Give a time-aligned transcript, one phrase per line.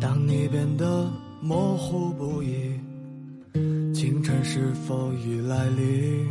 [0.00, 1.12] 当你变得
[1.42, 2.72] 模糊不已，
[3.92, 6.26] 清晨是否已来临？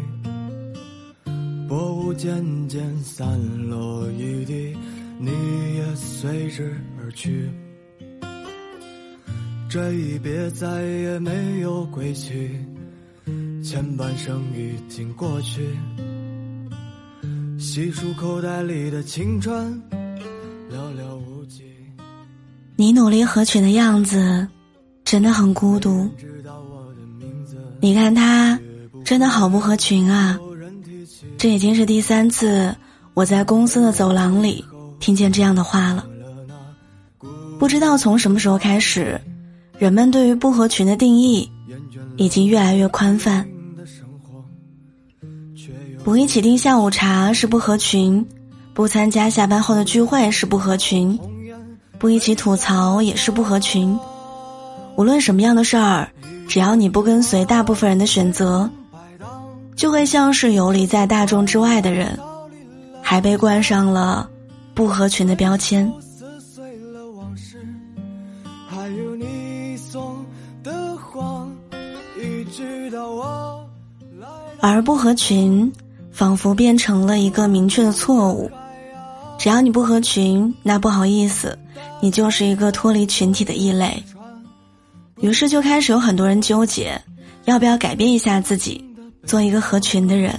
[1.68, 4.76] 薄雾渐渐散落一地，
[5.20, 5.30] 你
[5.76, 7.48] 也随之而去。
[9.70, 12.50] 这一别再也没有归期，
[13.64, 15.62] 前半生已经过去。
[17.60, 19.80] 细数口袋里的青春，
[22.80, 24.48] 你努力合群的样子，
[25.04, 26.10] 真的很孤独。
[27.82, 28.58] 你看他，
[29.04, 30.40] 真的好不合群啊！
[31.38, 32.74] 这已经是第三次
[33.14, 34.64] 我在公司的走廊里
[34.98, 36.08] 听见这样的话了。
[37.60, 39.20] 不知道从什么时候开始。
[39.78, 41.50] 人们对于不合群的定义
[42.16, 43.46] 已经越来越宽泛。
[46.02, 48.26] 不一起订下午茶是不合群，
[48.74, 51.20] 不参加下班后的聚会是不合群，
[52.00, 54.00] 不一起吐槽也是不合群。
[54.96, 56.10] 无论什么样的事儿，
[56.48, 58.70] 只要你不跟随大部分人的选择，
[59.76, 62.18] 就会像是游离在大众之外的人，
[63.02, 64.30] 还被冠上了
[64.74, 65.92] 不合群的标签。
[74.62, 75.72] 而不合群，
[76.12, 78.52] 仿佛变成了一个明确的错误。
[79.40, 81.58] 只要你不合群，那不好意思，
[82.02, 84.04] 你就是一个脱离群体的异类。
[85.22, 87.02] 于是就开始有很多人纠结，
[87.46, 88.84] 要不要改变一下自己，
[89.24, 90.38] 做一个合群的人。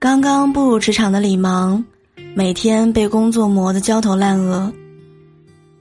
[0.00, 1.82] 刚刚步入职场的李芒，
[2.34, 4.72] 每天被工作磨得焦头烂额，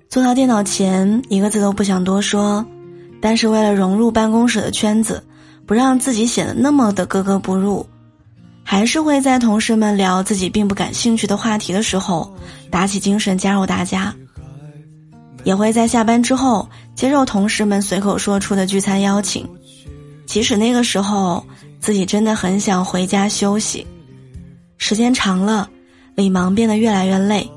[0.07, 2.63] 坐到电脑前，一个字都不想多说，
[3.19, 5.23] 但是为了融入办公室的圈子。
[5.65, 7.87] 不让自己显得那么的格格不入，
[8.73, 12.35] 还是会在同事们聊自己并不感兴趣的话题的时候，
[12.71, 14.11] 打起精神加入大家；
[15.43, 19.47] 也会在下班之后接受同事们随口说出的聚餐邀请，
[20.25, 21.45] 即使那个时候
[21.79, 23.85] 自己真的很想回家休息。
[24.79, 25.69] 时间长了，
[26.15, 27.47] 李芒变得越来越累，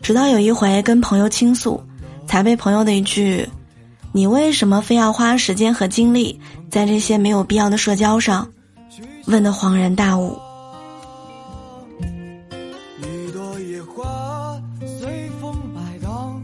[0.00, 1.82] 直到有一回跟朋友倾诉，
[2.28, 3.44] 才被朋友的一句。
[4.12, 8.48] 你为什么非要花时间和精力在这些没有必要的社交上？
[9.28, 10.36] 问得恍然大悟。
[12.98, 16.42] 一朵野花随风摆荡。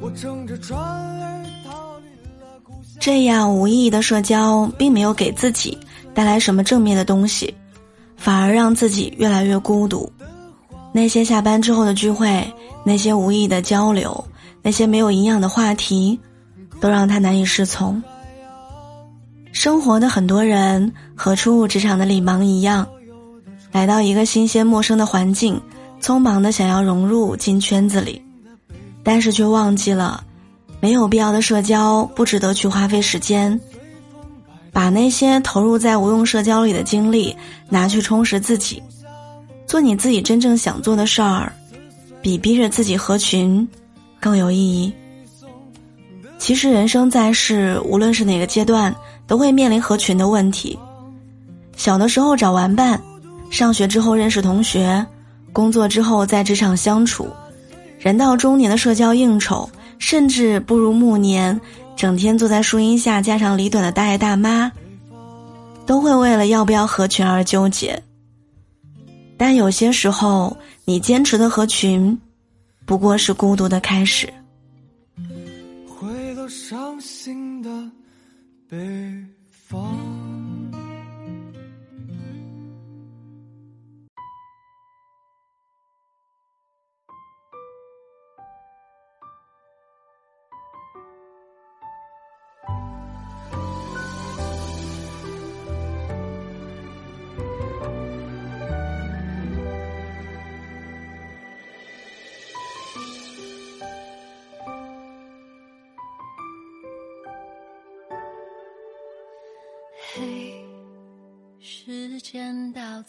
[0.00, 2.08] 我乘着船儿逃离
[2.40, 5.78] 了孤这样无意义的社交，并没有给自己
[6.14, 7.54] 带来什么正面的东西，
[8.16, 10.10] 反而让自己越来越孤独。
[10.92, 12.44] 那些下班之后的聚会，
[12.82, 14.24] 那些无意义的交流，
[14.62, 16.18] 那些没有营养的话题。
[16.80, 18.02] 都让他难以适从。
[19.52, 22.86] 生活的很多人和初入职场的李芒一样，
[23.72, 25.60] 来到一个新鲜陌生的环境，
[26.00, 28.22] 匆忙的想要融入进圈子里，
[29.02, 30.24] 但是却忘记了，
[30.80, 33.60] 没有必要的社交不值得去花费时间，
[34.72, 37.36] 把那些投入在无用社交里的精力
[37.68, 38.82] 拿去充实自己，
[39.66, 41.52] 做你自己真正想做的事儿，
[42.22, 43.68] 比逼着自己合群
[44.20, 44.92] 更有意义。
[46.38, 48.94] 其实人生在世，无论是哪个阶段，
[49.30, 50.76] 都会面临合群的问题。
[51.76, 53.00] 小的时候找玩伴，
[53.48, 55.06] 上学之后认识同学，
[55.52, 57.28] 工作之后在职场相处，
[58.00, 59.70] 人到中年的社交应酬，
[60.00, 61.58] 甚至步入暮年，
[61.94, 64.72] 整天坐在树荫下家长里短的大爷大妈，
[65.86, 68.02] 都会为了要不要合群而纠结。
[69.38, 72.18] 但有些时候，你坚持的合群，
[72.84, 74.28] 不过是孤独的开始。
[78.70, 79.99] 北方。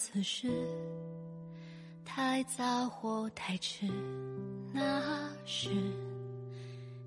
[0.04, 0.48] 此时，
[2.04, 3.86] 太早或太迟，
[4.74, 5.00] 那
[5.46, 5.70] 时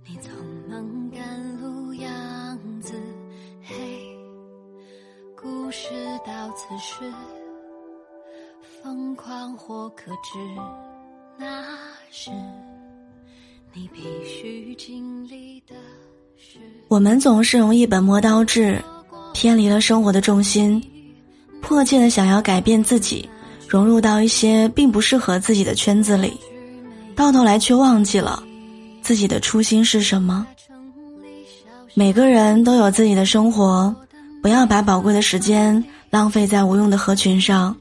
[0.06, 0.30] 你匆
[0.68, 2.94] 忙赶路样子。
[3.64, 3.74] 嘿，
[5.36, 5.88] 故事
[6.24, 7.12] 到此时，
[8.80, 10.38] 疯狂或可知，
[11.36, 11.66] 那
[12.12, 12.30] 是
[13.72, 15.74] 你必须经历的
[16.36, 16.60] 事。
[16.86, 18.80] 我们总是容易本末倒置。
[19.34, 20.80] 偏离了生活的重心，
[21.66, 23.26] 迫切的想要改变自己，
[23.66, 26.38] 融入到一些并不适合自己的圈子里，
[27.16, 28.42] 到头来却忘记了，
[29.00, 30.46] 自己的初心是什么。
[31.94, 33.94] 每个人都有自己的生活，
[34.42, 37.74] 不要把宝贵的时间浪费在无用的合群上。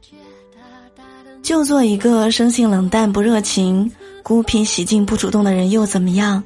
[1.41, 3.91] 就做一个生性冷淡、不热情、
[4.24, 6.41] 孤僻、喜静、不主动的人又怎么样？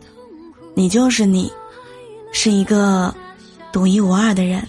[0.73, 1.51] 你就是你，
[2.31, 3.13] 是一个
[3.71, 4.67] 独一无二的人。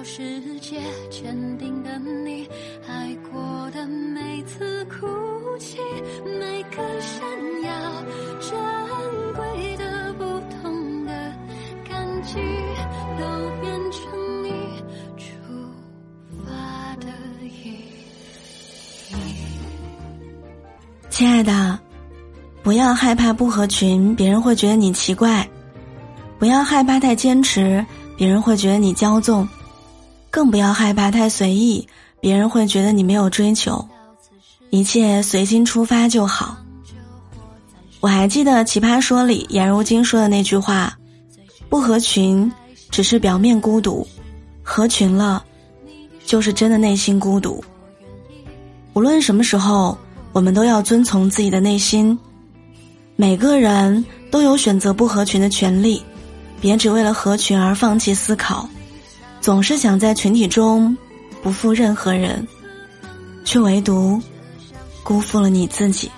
[0.00, 0.80] 小世界
[1.10, 2.48] 坚定的你，
[2.88, 5.06] 爱过的每次哭
[5.58, 5.76] 泣，
[6.24, 7.22] 每个闪
[7.64, 7.70] 耀
[8.40, 8.58] 珍
[9.34, 10.24] 贵的不
[10.56, 11.12] 同的
[11.86, 12.38] 感激，
[13.18, 13.26] 都
[13.60, 14.48] 变成你
[15.18, 15.26] 出
[16.46, 17.08] 发的
[17.42, 19.12] 意义。
[21.10, 21.78] 亲爱的，
[22.62, 25.46] 不要害怕不合群，别人会觉得你奇怪；
[26.38, 27.84] 不要害怕太坚持，
[28.16, 29.46] 别人会觉得你骄纵。
[30.30, 31.86] 更不要害怕太随意，
[32.20, 33.86] 别人会觉得你没有追求，
[34.70, 36.56] 一切随心出发就好。
[37.98, 40.96] 我还记得《奇葩说》里颜如晶说的那句话
[41.68, 42.50] ：“不合群
[42.90, 44.06] 只是表面孤独，
[44.62, 45.44] 合群了，
[46.24, 47.62] 就是真的内心孤独。”
[48.94, 49.98] 无论什么时候，
[50.32, 52.18] 我们都要遵从自己的内心。
[53.16, 56.02] 每个人都有选择不合群的权利，
[56.60, 58.68] 别只为了合群而放弃思考。
[59.40, 60.96] 总是想在群体中
[61.42, 62.46] 不负任何人，
[63.44, 64.20] 却唯独
[65.02, 66.10] 辜负了你自己。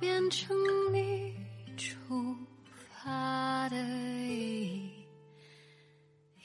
[0.00, 0.56] 变成
[0.92, 1.34] 你
[1.76, 2.36] 出
[3.02, 4.90] 发的意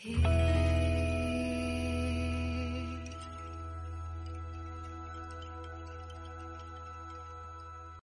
[0.04, 0.51] 义。